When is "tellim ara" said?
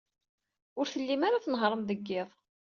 0.93-1.43